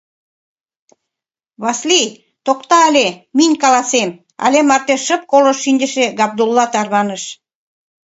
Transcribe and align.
—Васлий, 1.61 2.07
токта 2.45 2.77
але, 2.87 3.05
мин 3.37 3.53
каласем,— 3.63 4.09
але 4.45 4.59
марте 4.69 4.95
шып 5.05 5.21
колышт 5.31 5.61
шинчыше 5.63 6.05
Габдулла 6.19 6.65
тарваныш. 6.73 7.23